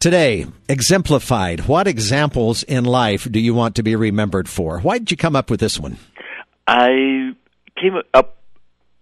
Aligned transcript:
Today, 0.00 0.46
exemplified. 0.68 1.66
What 1.66 1.88
examples 1.88 2.62
in 2.62 2.84
life 2.84 3.26
do 3.28 3.40
you 3.40 3.52
want 3.52 3.74
to 3.76 3.82
be 3.82 3.96
remembered 3.96 4.48
for? 4.48 4.78
Why 4.78 4.98
did 4.98 5.10
you 5.10 5.16
come 5.16 5.34
up 5.34 5.50
with 5.50 5.58
this 5.58 5.76
one? 5.76 5.96
I 6.68 7.34
came 7.76 7.96
up 8.14 8.36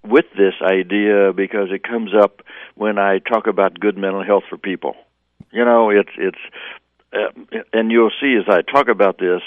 with 0.02 0.24
this 0.38 0.54
idea 0.62 1.34
because 1.34 1.68
it 1.70 1.82
comes 1.82 2.12
up 2.18 2.40
when 2.76 2.98
I 2.98 3.18
talk 3.18 3.46
about 3.46 3.78
good 3.78 3.98
mental 3.98 4.24
health 4.24 4.44
for 4.48 4.56
people. 4.56 4.96
You 5.52 5.66
know, 5.66 5.90
it's 5.90 6.08
it's, 6.16 6.38
uh, 7.12 7.58
and 7.74 7.92
you'll 7.92 8.12
see 8.18 8.34
as 8.40 8.48
I 8.48 8.62
talk 8.62 8.88
about 8.88 9.18
this, 9.18 9.42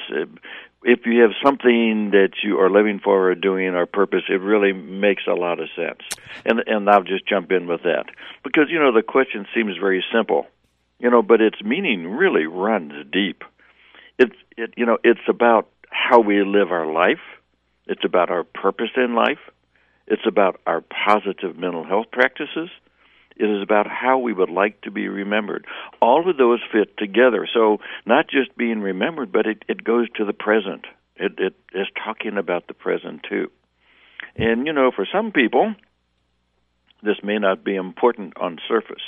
if 0.84 1.00
you 1.07 1.21
have 1.21 1.31
something 1.43 2.11
that 2.11 2.34
you 2.43 2.59
are 2.59 2.70
living 2.70 3.00
for 3.04 3.31
or 3.31 3.34
doing 3.34 3.70
or 3.70 3.88
purpose, 3.88 4.21
it 4.29 4.39
really 4.39 4.71
makes 4.71 5.23
a 5.27 5.34
lot 5.34 5.59
of 5.59 5.70
sense. 5.75 6.02
And 6.45 6.61
and 6.68 6.88
I'll 6.88 7.02
just 7.02 7.27
jump 7.27 7.52
in 7.52 7.66
with 7.66 7.81
that 7.86 8.05
because 8.43 8.66
you 8.70 8.77
know 8.77 8.91
the 8.91 9.02
question 9.02 9.47
seems 9.55 9.77
very 9.77 10.05
simple 10.13 10.45
you 11.00 11.09
know, 11.09 11.21
but 11.21 11.41
its 11.41 11.61
meaning 11.63 12.07
really 12.07 12.45
runs 12.45 12.93
deep. 13.11 13.43
It's 14.18 14.36
it 14.57 14.74
you 14.78 14.86
know, 14.86 14.97
it's 15.04 15.28
about 15.28 15.69
how 15.89 16.19
we 16.19 16.43
live 16.43 16.71
our 16.71 16.91
life. 16.91 17.21
It's 17.87 18.05
about 18.05 18.29
our 18.29 18.43
purpose 18.43 18.91
in 18.96 19.15
life. 19.15 19.39
It's 20.07 20.25
about 20.27 20.60
our 20.65 20.82
positive 20.82 21.57
mental 21.57 21.83
health 21.83 22.07
practices. 22.11 22.69
It 23.36 23.46
is 23.46 23.64
about 23.64 23.88
how 23.88 24.18
we 24.18 24.33
would 24.33 24.50
like 24.50 24.82
to 24.82 24.91
be 24.91 25.07
remembered. 25.07 25.65
All 26.01 26.29
of 26.29 26.36
those 26.36 26.60
fit 26.71 26.97
together. 26.97 27.47
So 27.52 27.77
not 28.05 28.27
just 28.29 28.57
being 28.57 28.82
remembered, 28.82 29.32
but 29.32 29.46
it, 29.46 29.63
it 29.69 29.83
goes 29.83 30.10
to 30.18 30.25
the 30.25 30.33
present. 30.33 30.86
It, 31.16 31.33
it 31.38 31.55
is 31.74 31.88
talking 32.03 32.38
about 32.38 32.67
the 32.67 32.73
present 32.73 33.22
too. 33.27 33.50
And 34.36 34.67
you 34.67 34.73
know, 34.73 34.91
for 34.94 35.08
some 35.11 35.31
people, 35.31 35.73
this 37.02 37.17
may 37.23 37.38
not 37.38 37.63
be 37.63 37.75
important 37.75 38.33
on 38.38 38.59
surface. 38.67 39.03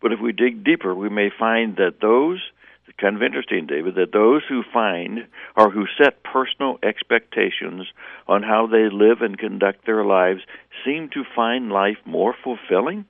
But 0.00 0.12
if 0.12 0.20
we 0.20 0.32
dig 0.32 0.64
deeper, 0.64 0.94
we 0.94 1.08
may 1.08 1.30
find 1.36 1.76
that 1.76 2.00
those, 2.00 2.40
it's 2.86 2.96
kind 2.98 3.16
of 3.16 3.22
interesting, 3.22 3.66
David, 3.66 3.96
that 3.96 4.12
those 4.12 4.42
who 4.48 4.62
find 4.72 5.26
or 5.56 5.70
who 5.70 5.86
set 6.00 6.22
personal 6.22 6.78
expectations 6.82 7.86
on 8.26 8.42
how 8.42 8.66
they 8.66 8.88
live 8.90 9.22
and 9.22 9.38
conduct 9.38 9.86
their 9.86 10.04
lives 10.04 10.40
seem 10.84 11.08
to 11.14 11.24
find 11.34 11.70
life 11.70 11.98
more 12.04 12.34
fulfilling 12.44 13.04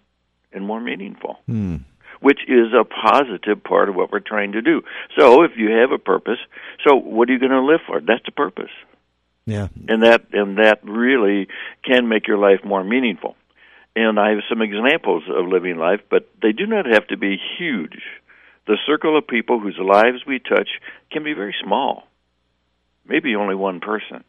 and 0.52 0.66
more 0.66 0.80
meaningful. 0.80 1.38
Hmm. 1.46 1.76
Which 2.20 2.40
is 2.48 2.72
a 2.72 2.84
positive 2.84 3.62
part 3.62 3.88
of 3.88 3.94
what 3.94 4.10
we're 4.10 4.18
trying 4.18 4.52
to 4.52 4.62
do. 4.62 4.82
So, 5.16 5.44
if 5.44 5.52
you 5.56 5.70
have 5.70 5.92
a 5.92 5.98
purpose, 5.98 6.38
so 6.84 6.96
what 6.96 7.28
are 7.28 7.32
you 7.32 7.38
going 7.38 7.52
to 7.52 7.62
live 7.62 7.78
for? 7.86 8.00
That's 8.00 8.24
the 8.24 8.32
purpose. 8.32 8.72
Yeah. 9.46 9.68
And 9.88 10.02
that 10.02 10.26
and 10.32 10.58
that 10.58 10.80
really 10.82 11.48
can 11.84 12.08
make 12.08 12.26
your 12.26 12.36
life 12.36 12.64
more 12.64 12.82
meaningful. 12.82 13.36
And 13.98 14.20
I 14.20 14.30
have 14.30 14.44
some 14.48 14.62
examples 14.62 15.24
of 15.28 15.48
living 15.48 15.76
life, 15.76 16.02
but 16.08 16.28
they 16.40 16.52
do 16.52 16.66
not 16.66 16.86
have 16.86 17.08
to 17.08 17.16
be 17.16 17.36
huge. 17.58 17.98
The 18.68 18.78
circle 18.86 19.18
of 19.18 19.26
people 19.26 19.58
whose 19.58 19.76
lives 19.76 20.20
we 20.24 20.38
touch 20.38 20.68
can 21.10 21.24
be 21.24 21.32
very 21.32 21.54
small, 21.64 22.06
maybe 23.04 23.34
only 23.34 23.56
one 23.56 23.80
person, 23.80 24.22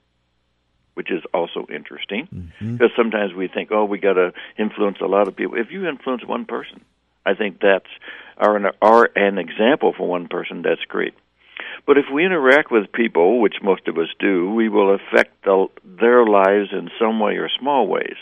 which 0.95 1.11
is 1.11 1.22
also 1.36 1.67
interesting 1.70 2.28
Mm-hmm. 2.34 2.78
because 2.78 2.92
sometimes 2.98 3.31
we 3.36 3.48
think, 3.48 3.70
oh, 3.72 3.86
we 3.86 4.00
got 4.00 4.14
to 4.14 4.34
influence 4.58 4.98
a 5.02 5.06
lot 5.16 5.28
of 5.28 5.36
people. 5.36 5.56
If 5.56 5.70
you 5.70 5.88
influence 5.88 6.26
one 6.26 6.45
person, 6.45 6.81
I 7.23 7.36
think 7.36 7.59
that's 7.61 7.94
are 8.38 8.56
an, 8.56 8.66
are 8.81 9.08
an 9.16 9.38
example 9.38 9.94
for 9.95 10.08
one 10.08 10.28
person. 10.30 10.64
That's 10.64 10.86
great. 10.88 11.14
But 11.86 11.98
if 12.00 12.06
we 12.11 12.26
interact 12.26 12.72
with 12.72 12.92
people, 12.92 13.39
which 13.39 13.58
most 13.61 13.88
of 13.88 13.98
us 14.00 14.09
do, 14.20 14.50
we 14.50 14.67
will 14.67 14.95
affect 14.95 15.44
the, 15.44 15.67
their 15.83 16.26
lives 16.26 16.70
in 16.72 16.89
some 17.00 17.20
way 17.20 17.33
or 17.33 17.50
small 17.59 17.86
ways. 17.88 18.17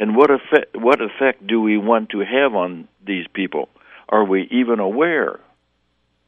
And 0.00 0.16
what 0.16 0.30
effect 0.30 0.74
what 0.74 1.00
effect 1.02 1.46
do 1.46 1.60
we 1.60 1.76
want 1.76 2.08
to 2.10 2.20
have 2.20 2.54
on 2.54 2.88
these 3.06 3.26
people? 3.34 3.68
Are 4.08 4.24
we 4.24 4.48
even 4.50 4.80
aware 4.80 5.38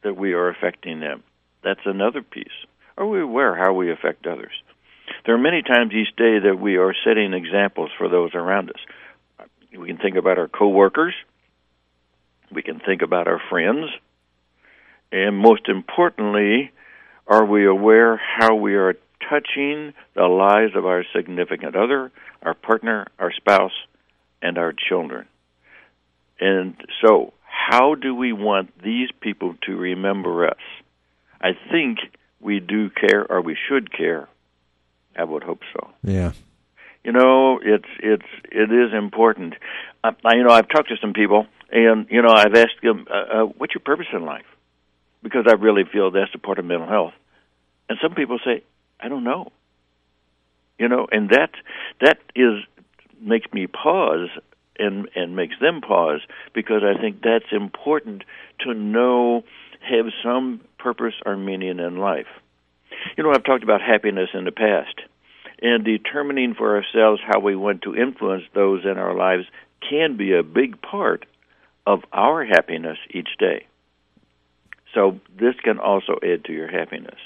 that 0.03 0.15
we 0.15 0.33
are 0.33 0.47
affecting 0.47 0.99
them? 0.99 1.23
That's 1.63 1.85
another 1.85 2.21
piece. 2.21 2.53
Are 2.97 3.07
we 3.07 3.19
aware 3.19 3.55
how 3.55 3.73
we 3.73 3.91
affect 3.91 4.27
others? 4.27 4.53
There 5.25 5.33
are 5.33 5.39
many 5.39 5.63
times 5.63 5.91
each 5.91 6.15
day 6.15 6.37
that 6.39 6.59
we 6.61 6.77
are 6.77 6.93
setting 7.03 7.33
examples 7.33 7.89
for 7.97 8.07
those 8.07 8.35
around 8.35 8.69
us. 8.69 9.47
We 9.75 9.87
can 9.87 9.97
think 9.97 10.17
about 10.17 10.37
our 10.37 10.47
coworkers. 10.47 11.15
We 12.51 12.61
can 12.61 12.79
think 12.79 13.01
about 13.01 13.27
our 13.27 13.41
friends. 13.49 13.87
And 15.11 15.35
most 15.35 15.67
importantly, 15.67 16.71
are 17.25 17.45
we 17.45 17.65
aware 17.65 18.17
how 18.17 18.53
we 18.53 18.75
are 18.75 18.95
touching 19.33 19.93
the 20.15 20.25
lives 20.25 20.75
of 20.75 20.85
our 20.85 21.03
significant 21.15 21.75
other, 21.75 22.11
our 22.41 22.53
partner, 22.53 23.07
our 23.19 23.31
spouse, 23.31 23.71
and 24.41 24.57
our 24.57 24.73
children. 24.73 25.27
And 26.39 26.75
so, 27.03 27.33
how 27.45 27.95
do 27.95 28.13
we 28.13 28.33
want 28.33 28.71
these 28.83 29.09
people 29.21 29.55
to 29.65 29.75
remember 29.75 30.47
us? 30.47 30.63
I 31.41 31.51
think 31.71 31.99
we 32.39 32.59
do 32.59 32.89
care, 32.89 33.25
or 33.29 33.41
we 33.41 33.57
should 33.67 33.91
care. 33.91 34.27
I 35.17 35.23
would 35.23 35.43
hope 35.43 35.61
so. 35.73 35.89
Yeah. 36.03 36.31
You 37.03 37.11
know, 37.11 37.59
it's 37.63 37.89
it's 37.99 38.25
it 38.51 38.71
is 38.71 38.93
important. 38.93 39.55
Uh, 40.03 40.11
I, 40.25 40.35
you 40.35 40.43
know, 40.43 40.53
I've 40.53 40.69
talked 40.69 40.89
to 40.89 40.95
some 41.01 41.13
people, 41.13 41.45
and 41.71 42.07
you 42.09 42.21
know, 42.21 42.33
I've 42.33 42.55
asked 42.55 42.81
them, 42.81 43.05
uh, 43.09 43.13
uh, 43.13 43.45
"What's 43.57 43.73
your 43.73 43.81
purpose 43.81 44.07
in 44.13 44.25
life?" 44.25 44.45
Because 45.21 45.45
I 45.47 45.53
really 45.53 45.83
feel 45.83 46.11
that's 46.11 46.33
a 46.33 46.37
part 46.37 46.59
of 46.59 46.65
mental 46.65 46.87
health. 46.87 47.13
And 47.89 47.97
some 48.01 48.15
people 48.15 48.39
say, 48.43 48.63
"I 49.03 49.09
don't 49.09 49.23
know." 49.23 49.51
You 50.79 50.87
know, 50.87 51.07
and 51.11 51.29
that 51.29 51.51
that 52.01 52.19
is 52.35 52.63
makes 53.19 53.51
me 53.53 53.67
pause 53.67 54.29
and 54.79 55.09
and 55.15 55.35
makes 55.35 55.55
them 55.59 55.81
pause 55.81 56.21
because 56.53 56.81
I 56.83 56.99
think 56.99 57.21
that's 57.21 57.51
important 57.51 58.23
to 58.61 58.73
know 58.73 59.43
have 59.81 60.05
some 60.23 60.61
purpose 60.79 61.15
or 61.25 61.35
meaning 61.35 61.79
in 61.79 61.97
life. 61.97 62.27
You 63.17 63.23
know, 63.23 63.31
I've 63.31 63.43
talked 63.43 63.63
about 63.63 63.81
happiness 63.81 64.29
in 64.33 64.45
the 64.45 64.51
past, 64.51 65.01
and 65.61 65.83
determining 65.83 66.53
for 66.55 66.77
ourselves 66.77 67.21
how 67.25 67.39
we 67.39 67.55
want 67.55 67.81
to 67.83 67.95
influence 67.95 68.43
those 68.53 68.83
in 68.85 68.97
our 68.97 69.15
lives 69.15 69.45
can 69.87 70.15
be 70.17 70.33
a 70.33 70.43
big 70.43 70.81
part 70.81 71.25
of 71.85 72.01
our 72.13 72.45
happiness 72.45 72.97
each 73.11 73.29
day. 73.37 73.65
So 74.93 75.19
this 75.37 75.55
can 75.63 75.79
also 75.79 76.19
add 76.23 76.45
to 76.45 76.53
your 76.53 76.69
happiness. 76.69 77.19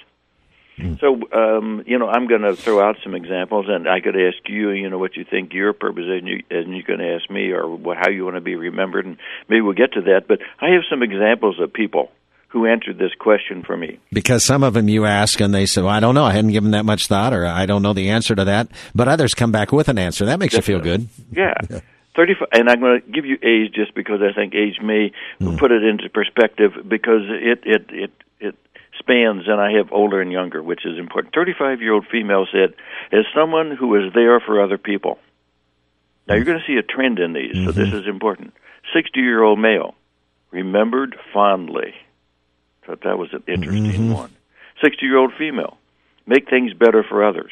So, 0.99 1.19
um, 1.33 1.83
you 1.87 1.97
know, 1.97 2.07
I'm 2.07 2.27
going 2.27 2.41
to 2.41 2.55
throw 2.55 2.79
out 2.79 2.97
some 3.03 3.15
examples, 3.15 3.65
and 3.67 3.87
I 3.87 3.99
could 3.99 4.15
ask 4.15 4.37
you, 4.47 4.69
you 4.71 4.89
know, 4.89 4.99
what 4.99 5.15
you 5.15 5.25
think 5.29 5.53
your 5.53 5.73
purpose 5.73 6.03
is, 6.03 6.19
and 6.19 6.27
you, 6.27 6.43
and 6.51 6.75
you 6.75 6.83
can 6.83 7.01
ask 7.01 7.29
me, 7.29 7.51
or 7.51 7.67
what, 7.67 7.97
how 7.97 8.09
you 8.09 8.25
want 8.25 8.35
to 8.35 8.41
be 8.41 8.55
remembered, 8.55 9.05
and 9.05 9.17
maybe 9.49 9.61
we'll 9.61 9.73
get 9.73 9.93
to 9.93 10.01
that. 10.01 10.27
But 10.27 10.39
I 10.59 10.73
have 10.73 10.83
some 10.89 11.01
examples 11.01 11.59
of 11.59 11.73
people 11.73 12.11
who 12.49 12.65
answered 12.65 12.97
this 12.97 13.11
question 13.19 13.63
for 13.63 13.75
me. 13.75 13.99
Because 14.11 14.45
some 14.45 14.63
of 14.63 14.73
them 14.73 14.87
you 14.87 15.05
ask 15.05 15.39
and 15.41 15.53
they 15.53 15.65
say, 15.65 15.81
well, 15.81 15.91
I 15.91 15.99
don't 15.99 16.15
know. 16.15 16.23
I 16.23 16.31
hadn't 16.31 16.51
given 16.51 16.71
that 16.71 16.85
much 16.85 17.07
thought 17.07 17.33
or 17.33 17.45
I 17.45 17.65
don't 17.65 17.81
know 17.81 17.93
the 17.93 18.09
answer 18.09 18.35
to 18.35 18.45
that. 18.45 18.69
But 18.95 19.07
others 19.07 19.33
come 19.33 19.51
back 19.51 19.71
with 19.73 19.89
an 19.89 19.97
answer. 19.97 20.25
That 20.25 20.39
makes 20.39 20.53
you 20.53 20.61
feel 20.61 20.79
good. 20.79 21.09
Yeah. 21.31 21.55
35 22.15 22.47
and 22.53 22.69
I'm 22.69 22.79
going 22.79 23.01
to 23.01 23.11
give 23.11 23.25
you 23.25 23.37
age 23.43 23.73
just 23.73 23.93
because 23.93 24.21
I 24.21 24.33
think 24.33 24.55
age 24.55 24.79
may 24.81 25.11
put 25.57 25.71
it 25.71 25.83
into 25.83 26.09
perspective 26.09 26.71
because 26.87 27.21
it 27.27 27.59
it 27.63 27.85
it 27.89 28.11
it 28.39 28.55
spans 29.07 29.47
and 29.47 29.59
I 29.59 29.73
have 29.73 29.91
older 29.91 30.21
and 30.21 30.31
younger 30.31 30.61
which 30.61 30.85
is 30.85 30.97
important. 30.97 31.33
35-year-old 31.33 32.07
female 32.11 32.45
said 32.51 32.73
as 33.11 33.25
someone 33.35 33.71
who 33.71 33.95
is 33.95 34.13
there 34.13 34.39
for 34.39 34.61
other 34.61 34.77
people. 34.77 35.17
Now 36.27 36.35
you're 36.35 36.43
going 36.43 36.59
to 36.59 36.65
see 36.67 36.77
a 36.77 36.83
trend 36.83 37.19
in 37.19 37.33
these 37.33 37.55
so 37.65 37.71
this 37.71 37.93
is 37.93 38.07
important. 38.07 38.53
60-year-old 38.95 39.59
male 39.59 39.95
remembered 40.51 41.15
fondly. 41.33 41.93
Thought 42.85 43.01
that 43.03 43.17
was 43.17 43.29
an 43.33 43.43
interesting 43.47 44.13
one. 44.13 44.31
60-year-old 44.83 45.33
female 45.37 45.77
make 46.25 46.49
things 46.49 46.73
better 46.73 47.03
for 47.07 47.23
others. 47.23 47.51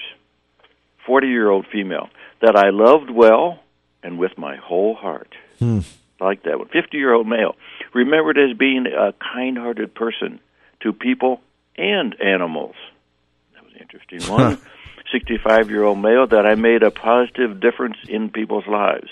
40-year-old 1.08 1.66
female 1.72 2.10
that 2.42 2.56
I 2.56 2.70
loved 2.70 3.10
well 3.10 3.60
and 4.04 4.20
with 4.20 4.38
my 4.38 4.58
whole 4.58 4.94
heart. 4.94 5.34
Hmm. 5.60 5.80
Like 6.20 6.44
that 6.44 6.60
one. 6.60 6.70
50 6.70 6.98
year 6.98 7.14
old 7.14 7.28
male, 7.28 7.56
remembered 7.94 8.38
as 8.38 8.58
being 8.58 8.86
a 8.88 9.14
kind 9.14 9.58
hearted 9.58 9.94
person 9.94 10.40
to 10.82 10.94
people 10.94 11.42
and 11.78 12.20
animals. 12.22 12.76
That 13.54 13.64
was 13.64 13.74
an 13.74 13.82
interesting 13.82 14.22
one. 14.32 14.58
65 15.12 15.70
year 15.70 15.84
old 15.84 16.00
male, 16.00 16.28
that 16.28 16.46
I 16.46 16.56
made 16.56 16.84
a 16.84 16.92
positive 16.92 17.60
difference 17.60 17.98
in 18.08 18.30
people's 18.30 18.68
lives. 18.68 19.10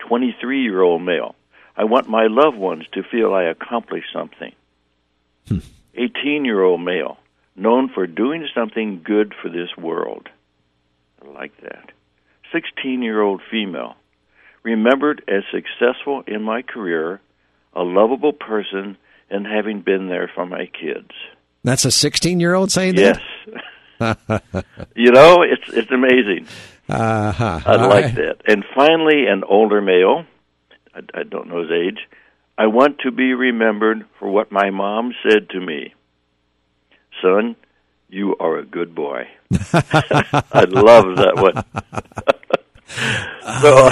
23 0.00 0.62
year 0.62 0.82
old 0.82 1.02
male, 1.02 1.34
I 1.76 1.84
want 1.84 2.08
my 2.08 2.26
loved 2.26 2.56
ones 2.56 2.84
to 2.92 3.02
feel 3.02 3.34
I 3.34 3.44
accomplished 3.44 4.08
something. 4.12 4.52
Hmm. 5.48 5.58
18 5.94 6.44
year 6.44 6.62
old 6.62 6.80
male, 6.80 7.18
known 7.54 7.88
for 7.88 8.06
doing 8.06 8.46
something 8.54 9.02
good 9.02 9.34
for 9.40 9.48
this 9.48 9.76
world. 9.76 10.28
I 11.22 11.32
like 11.32 11.60
that. 11.62 11.90
16 12.52 13.02
year 13.02 13.20
old 13.20 13.42
female, 13.50 13.96
remembered 14.62 15.22
as 15.28 15.42
successful 15.50 16.22
in 16.26 16.42
my 16.42 16.62
career, 16.62 17.20
a 17.72 17.82
lovable 17.82 18.32
person, 18.32 18.96
and 19.30 19.46
having 19.46 19.80
been 19.80 20.08
there 20.08 20.30
for 20.34 20.46
my 20.46 20.66
kids. 20.66 21.10
That's 21.64 21.84
a 21.84 21.90
16 21.90 22.40
year 22.40 22.54
old 22.54 22.70
saying 22.70 22.96
Yes. 22.96 23.18
that? 23.48 23.62
you 24.94 25.10
know, 25.10 25.42
it's 25.42 25.68
it's 25.68 25.90
amazing. 25.90 26.46
Uh-huh. 26.88 27.60
I 27.64 27.76
like 27.76 28.04
right. 28.04 28.14
that. 28.14 28.36
And 28.46 28.64
finally, 28.74 29.26
an 29.26 29.42
older 29.42 29.80
male, 29.80 30.24
I, 30.94 31.00
I 31.20 31.22
don't 31.24 31.48
know 31.48 31.62
his 31.62 31.70
age, 31.70 31.98
I 32.58 32.66
want 32.68 33.00
to 33.00 33.10
be 33.10 33.34
remembered 33.34 34.04
for 34.18 34.30
what 34.30 34.52
my 34.52 34.70
mom 34.70 35.12
said 35.28 35.50
to 35.50 35.60
me. 35.60 35.94
Son, 37.20 37.56
you 38.08 38.36
are 38.38 38.58
a 38.58 38.64
good 38.64 38.94
boy. 38.94 39.26
I 39.52 40.64
love 40.68 41.16
that 41.16 41.36
one. 41.36 41.64
so, 43.60 43.90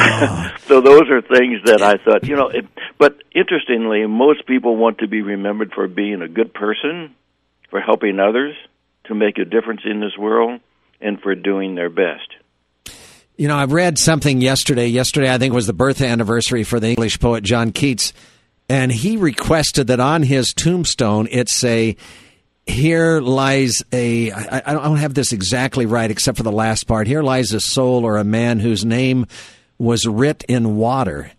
so 0.66 0.80
those 0.80 1.10
are 1.10 1.20
things 1.22 1.60
that 1.64 1.82
I 1.82 1.96
thought, 1.96 2.24
you 2.24 2.36
know. 2.36 2.48
It, 2.48 2.66
but 2.98 3.22
interestingly, 3.34 4.06
most 4.06 4.46
people 4.46 4.76
want 4.76 4.98
to 4.98 5.08
be 5.08 5.22
remembered 5.22 5.72
for 5.72 5.88
being 5.88 6.22
a 6.22 6.28
good 6.28 6.54
person, 6.54 7.14
for 7.70 7.80
helping 7.80 8.20
others, 8.20 8.54
to 9.04 9.14
make 9.14 9.38
a 9.38 9.44
difference 9.44 9.82
in 9.84 10.00
this 10.00 10.16
world, 10.18 10.60
and 11.00 11.20
for 11.20 11.34
doing 11.34 11.74
their 11.74 11.90
best. 11.90 12.34
You 13.36 13.48
know, 13.48 13.56
I 13.56 13.64
read 13.64 13.98
something 13.98 14.40
yesterday. 14.40 14.86
Yesterday, 14.86 15.32
I 15.32 15.38
think 15.38 15.52
was 15.52 15.66
the 15.66 15.72
birth 15.72 16.00
anniversary 16.00 16.62
for 16.62 16.78
the 16.78 16.90
English 16.90 17.18
poet 17.18 17.42
John 17.42 17.72
Keats, 17.72 18.12
and 18.68 18.92
he 18.92 19.16
requested 19.16 19.88
that 19.88 20.00
on 20.00 20.22
his 20.22 20.52
tombstone 20.52 21.28
it 21.30 21.48
say 21.48 21.96
here 22.66 23.20
lies 23.20 23.82
a 23.92 24.30
I, 24.30 24.62
I 24.64 24.72
don't 24.72 24.96
have 24.96 25.14
this 25.14 25.32
exactly 25.32 25.84
right 25.84 26.10
except 26.10 26.38
for 26.38 26.44
the 26.44 26.52
last 26.52 26.86
part 26.86 27.06
here 27.06 27.22
lies 27.22 27.52
a 27.52 27.60
soul 27.60 28.04
or 28.04 28.16
a 28.16 28.24
man 28.24 28.58
whose 28.58 28.84
name 28.84 29.26
was 29.78 30.06
writ 30.06 30.44
in 30.48 30.76
water 30.76 31.30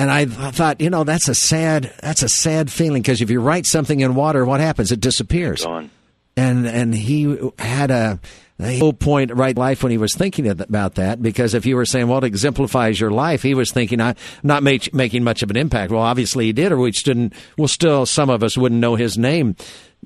and 0.00 0.10
I 0.10 0.24
thought, 0.24 0.80
you 0.80 0.88
know, 0.88 1.04
that's 1.04 1.28
a 1.28 1.34
sad 1.34 1.92
that's 2.00 2.22
a 2.22 2.28
sad 2.28 2.72
feeling 2.72 3.02
because 3.02 3.20
if 3.20 3.30
you 3.30 3.38
write 3.40 3.66
something 3.66 4.00
in 4.00 4.14
water, 4.14 4.46
what 4.46 4.60
happens? 4.60 4.90
It 4.92 5.00
disappears. 5.00 5.62
Gone. 5.62 5.90
And 6.38 6.66
and 6.66 6.94
he 6.94 7.36
had 7.58 7.90
a, 7.90 8.18
a 8.58 8.78
whole 8.78 8.94
point 8.94 9.34
right 9.34 9.54
life 9.54 9.82
when 9.82 9.92
he 9.92 9.98
was 9.98 10.14
thinking 10.14 10.48
about 10.48 10.94
that 10.94 11.20
because 11.20 11.52
if 11.52 11.66
you 11.66 11.76
were 11.76 11.84
saying, 11.84 12.08
well, 12.08 12.16
it 12.16 12.24
exemplifies 12.24 12.98
your 12.98 13.10
life, 13.10 13.42
he 13.42 13.52
was 13.52 13.72
thinking, 13.72 14.00
I'm 14.00 14.14
not 14.42 14.62
make, 14.62 14.94
making 14.94 15.22
much 15.22 15.42
of 15.42 15.50
an 15.50 15.58
impact. 15.58 15.92
Well, 15.92 16.00
obviously 16.00 16.46
he 16.46 16.54
did, 16.54 16.72
or 16.72 16.78
we 16.78 16.92
didn't. 16.92 17.34
Well, 17.58 17.68
still, 17.68 18.06
some 18.06 18.30
of 18.30 18.42
us 18.42 18.56
wouldn't 18.56 18.80
know 18.80 18.94
his 18.94 19.18
name 19.18 19.54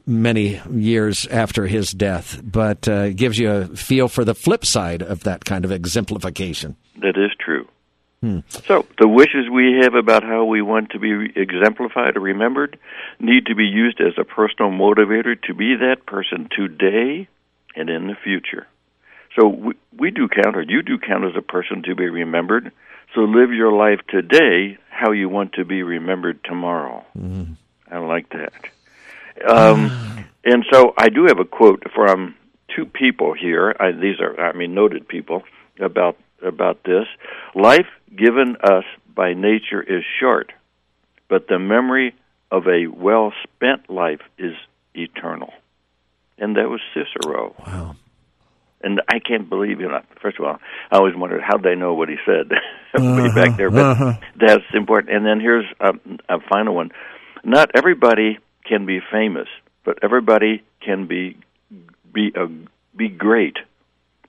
many 0.06 0.61
years 0.73 1.25
after 1.29 1.69
his 1.69 1.93
death, 1.93 2.40
but 2.43 2.88
uh, 2.88 3.11
gives 3.11 3.38
you 3.38 3.49
a 3.49 3.67
feel 3.69 4.08
for 4.08 4.25
the 4.25 4.35
flip 4.35 4.67
side 4.67 5.02
of 5.02 5.23
that 5.23 5.44
kind 5.44 5.64
of 5.64 5.70
exemplification. 5.70 6.75
That 7.00 7.17
is 7.17 7.31
true. 7.38 7.69
Hmm. 8.25 8.38
So 8.49 8.87
the 8.99 9.06
wishes 9.06 9.50
we 9.53 9.81
have 9.82 9.93
about 9.93 10.23
how 10.23 10.47
we 10.47 10.62
want 10.62 10.93
to 10.93 10.99
be 10.99 11.31
exemplified 11.38 12.17
or 12.17 12.21
remembered 12.21 12.79
need 13.21 13.44
to 13.47 13.55
be 13.55 13.67
used 13.67 14.00
as 14.00 14.15
a 14.17 14.25
personal 14.25 14.71
motivator 14.71 15.38
to 15.43 15.53
be 15.53 15.76
that 15.76 16.06
person 16.06 16.49
today 16.50 17.29
and 17.76 17.91
in 17.91 18.06
the 18.06 18.15
future. 18.15 18.67
So 19.37 19.49
we, 19.49 19.75
we 19.94 20.11
do 20.11 20.29
count, 20.29 20.56
or 20.56 20.62
you 20.62 20.81
do 20.81 20.97
count 20.97 21.26
as 21.26 21.37
a 21.37 21.43
person 21.43 21.82
to 21.82 21.94
be 21.94 22.09
remembered. 22.09 22.73
So 23.15 23.21
live 23.21 23.53
your 23.53 23.73
life 23.73 24.00
today 24.09 24.79
how 24.88 25.11
you 25.11 25.29
want 25.29 25.53
to 25.55 25.67
be 25.67 25.82
remembered 25.82 26.43
tomorrow. 26.44 27.05
Mm-hmm. 27.19 27.53
I 27.91 27.99
like 27.99 28.31
that. 28.31 28.55
Um, 29.47 30.25
and 30.44 30.65
so 30.73 30.94
I 30.97 31.11
do 31.11 31.26
have 31.26 31.41
a 31.41 31.44
quote 31.44 31.82
from 31.94 32.37
two 32.75 32.87
people 32.87 33.35
here. 33.35 33.76
I, 33.79 33.93
these 33.93 34.19
are, 34.21 34.41
I 34.41 34.55
mean, 34.55 34.73
noted 34.73 35.06
people 35.06 35.43
about 35.79 36.17
about 36.44 36.85
this. 36.85 37.06
Life 37.55 37.87
given 38.14 38.56
us 38.62 38.85
by 39.14 39.35
nature 39.35 39.82
is 39.82 40.05
short, 40.20 40.52
but 41.29 41.49
the 41.49 41.58
memory 41.58 42.14
of 42.50 42.67
a 42.67 42.87
well 42.87 43.32
spent 43.43 43.91
life 43.91 44.20
is 44.38 44.55
eternal. 44.94 45.52
And 46.38 46.56
that 46.56 46.69
was 46.69 46.81
Cicero. 46.93 47.55
Wow. 47.67 47.96
And 48.82 49.00
I 49.08 49.19
can't 49.19 49.49
believe, 49.49 49.81
you 49.81 49.88
know, 49.88 50.02
first 50.20 50.38
of 50.38 50.44
all, 50.44 50.58
I 50.91 50.96
always 50.96 51.14
wondered 51.17 51.41
how 51.43 51.56
they 51.56 51.75
know 51.75 51.94
what 51.94 52.08
he 52.08 52.17
said 52.26 52.52
uh-huh, 52.94 53.23
way 53.23 53.35
back 53.35 53.56
there, 53.56 53.70
but 53.70 53.85
uh-huh. 53.85 54.12
that's 54.37 54.64
important. 54.75 55.17
And 55.17 55.25
then 55.25 55.40
here's 55.40 55.64
a, 55.81 55.94
a 56.29 56.40
final 56.40 56.75
one. 56.75 56.90
Not 57.43 57.70
everybody 57.75 58.38
can 58.64 58.85
be 58.85 59.00
famous, 59.11 59.49
but 59.85 59.99
everybody 60.02 60.62
can 60.81 61.06
be 61.06 61.38
be 62.12 62.32
a, 62.37 62.47
be 62.97 63.08
great 63.08 63.56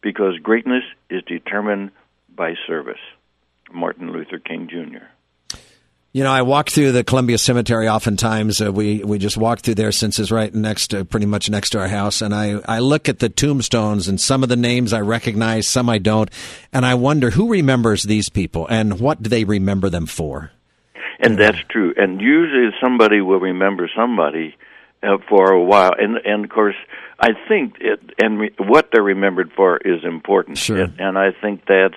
because 0.01 0.37
greatness 0.41 0.83
is 1.09 1.21
determined 1.23 1.91
by 2.35 2.53
service. 2.67 2.99
Martin 3.73 4.11
Luther 4.11 4.39
King 4.39 4.67
Jr. 4.69 5.05
You 6.15 6.23
know, 6.23 6.31
I 6.31 6.43
walk 6.43 6.69
through 6.69 6.93
the 6.93 7.03
Columbia 7.03 7.37
Cemetery 7.37 7.89
oftentimes. 7.89 8.61
Uh, 8.61 8.71
we 8.71 9.03
we 9.03 9.17
just 9.17 9.35
walk 9.35 9.59
through 9.59 9.75
there 9.75 9.91
since 9.91 10.17
it's 10.17 10.31
right 10.31 10.53
next, 10.53 10.91
to, 10.91 11.03
pretty 11.03 11.25
much 11.25 11.49
next 11.49 11.71
to 11.71 11.79
our 11.79 11.89
house, 11.89 12.21
and 12.21 12.33
I 12.33 12.61
I 12.65 12.79
look 12.79 13.09
at 13.09 13.19
the 13.19 13.27
tombstones 13.27 14.07
and 14.07 14.21
some 14.21 14.41
of 14.41 14.47
the 14.47 14.55
names 14.55 14.93
I 14.93 15.01
recognize, 15.01 15.67
some 15.67 15.89
I 15.89 15.97
don't, 15.97 16.29
and 16.71 16.85
I 16.85 16.93
wonder 16.93 17.31
who 17.31 17.49
remembers 17.49 18.03
these 18.03 18.29
people 18.29 18.65
and 18.67 19.01
what 19.01 19.23
do 19.23 19.29
they 19.29 19.43
remember 19.43 19.89
them 19.89 20.05
for. 20.05 20.51
And 21.19 21.37
that's 21.37 21.59
true. 21.69 21.93
And 21.97 22.21
usually 22.21 22.69
somebody 22.81 23.19
will 23.19 23.39
remember 23.39 23.89
somebody 23.93 24.55
uh, 25.03 25.17
for 25.27 25.51
a 25.51 25.61
while. 25.61 25.91
And 25.97 26.17
and 26.25 26.45
of 26.45 26.49
course, 26.49 26.75
I 27.19 27.31
think 27.47 27.75
it 27.81 27.99
and 28.19 28.39
re, 28.39 28.55
what 28.57 28.89
they're 28.93 29.03
remembered 29.03 29.51
for 29.53 29.77
is 29.77 30.03
important. 30.03 30.57
Sure. 30.57 30.83
And, 30.83 30.99
and 30.99 31.17
I 31.17 31.31
think 31.31 31.63
that's 31.67 31.95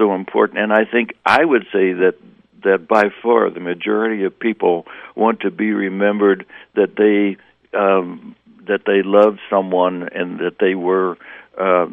so 0.00 0.14
important. 0.14 0.58
And 0.58 0.72
I 0.72 0.84
think 0.84 1.14
I 1.26 1.44
would 1.44 1.66
say 1.72 1.92
that 1.92 2.14
that 2.62 2.86
by 2.88 3.04
far 3.22 3.50
the 3.50 3.60
majority 3.60 4.24
of 4.24 4.38
people 4.38 4.86
want 5.14 5.40
to 5.40 5.50
be 5.50 5.72
remembered 5.72 6.46
that 6.74 6.96
they 6.96 7.36
um, 7.78 8.34
that 8.66 8.82
they 8.86 9.02
loved 9.02 9.40
someone 9.48 10.08
and 10.08 10.40
that 10.40 10.58
they 10.58 10.74
were 10.74 11.16
uh, 11.58 11.86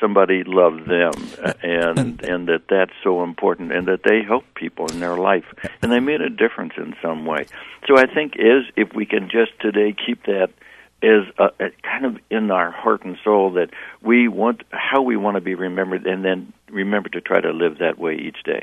somebody 0.00 0.42
loved 0.44 0.88
them 0.88 1.12
and 1.62 2.22
and 2.22 2.48
that 2.48 2.62
that's 2.68 2.92
so 3.02 3.22
important 3.22 3.72
and 3.72 3.86
that 3.86 4.00
they 4.04 4.22
helped 4.22 4.54
people 4.54 4.86
in 4.86 5.00
their 5.00 5.16
life 5.16 5.44
and 5.80 5.92
they 5.92 6.00
made 6.00 6.20
a 6.20 6.30
difference 6.30 6.72
in 6.76 6.94
some 7.00 7.24
way 7.24 7.46
so 7.86 7.96
i 7.96 8.06
think 8.06 8.34
is 8.36 8.64
if 8.76 8.92
we 8.94 9.06
can 9.06 9.28
just 9.28 9.52
today 9.60 9.94
keep 9.94 10.24
that 10.24 10.50
as 11.02 11.22
a, 11.38 11.50
a 11.64 11.70
kind 11.82 12.04
of 12.04 12.18
in 12.30 12.50
our 12.50 12.70
heart 12.70 13.04
and 13.04 13.16
soul 13.22 13.52
that 13.52 13.70
we 14.02 14.28
want 14.28 14.62
how 14.70 15.02
we 15.02 15.16
want 15.16 15.36
to 15.36 15.40
be 15.40 15.54
remembered 15.54 16.06
and 16.06 16.24
then 16.24 16.52
remember 16.72 17.08
to 17.10 17.20
try 17.20 17.40
to 17.40 17.50
live 17.50 17.78
that 17.78 17.98
way 17.98 18.14
each 18.14 18.42
day 18.44 18.62